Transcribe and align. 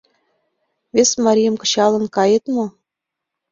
Вес 0.95 1.09
марийым 1.25 1.55
кычал 1.61 1.93
кает 2.15 2.43
мо? 2.53 2.65